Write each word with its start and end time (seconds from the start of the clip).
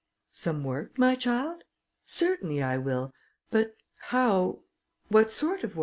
"Some 0.31 0.63
work, 0.63 0.97
my 0.97 1.13
child? 1.13 1.63
certainly 2.03 2.59
I 2.59 2.75
will, 2.79 3.13
but 3.51 3.75
how 4.09 4.61
what 5.09 5.31
sort 5.31 5.63
of 5.63 5.75
work?" 5.75 5.79